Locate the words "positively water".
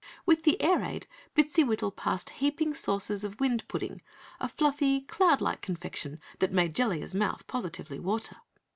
7.45-8.37